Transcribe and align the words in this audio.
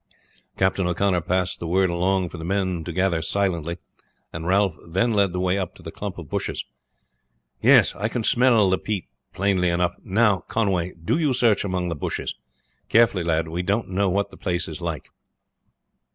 Captain 0.57 0.87
O'Connor 0.87 1.21
passed 1.21 1.59
the 1.59 1.67
word 1.67 1.91
along 1.91 2.27
for 2.27 2.39
the 2.39 2.43
men 2.43 2.83
to 2.83 2.91
gather 2.91 3.21
silently, 3.21 3.77
and 4.33 4.47
Ralph 4.47 4.75
then 4.89 5.11
led 5.13 5.31
the 5.31 5.39
way 5.39 5.59
up 5.59 5.75
to 5.75 5.83
the 5.83 5.91
clump 5.91 6.17
of 6.17 6.27
bushes. 6.27 6.65
"Yes, 7.61 7.93
I 7.95 8.07
can 8.07 8.23
smell 8.23 8.67
the 8.71 8.79
peat 8.79 9.05
plainly 9.31 9.69
enough. 9.69 9.95
Now, 10.03 10.39
Conway, 10.39 10.93
do 10.93 11.19
you 11.19 11.33
search 11.33 11.63
among 11.63 11.89
the 11.89 11.95
bushes. 11.95 12.33
Carefully, 12.89 13.23
lad, 13.23 13.47
we 13.47 13.61
don't 13.61 13.89
know 13.89 14.09
what 14.09 14.31
the 14.31 14.37
place 14.37 14.67
is 14.67 14.81
like." 14.81 15.11